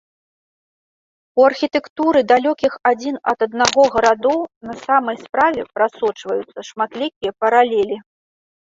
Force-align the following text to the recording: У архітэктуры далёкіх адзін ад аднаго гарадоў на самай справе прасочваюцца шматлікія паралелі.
У 1.41 1.45
архітэктуры 1.49 2.19
далёкіх 2.31 2.73
адзін 2.93 3.15
ад 3.35 3.39
аднаго 3.47 3.81
гарадоў 3.97 4.39
на 4.71 4.79
самай 4.87 5.15
справе 5.27 5.61
прасочваюцца 5.79 6.59
шматлікія 6.73 7.31
паралелі. 7.47 8.05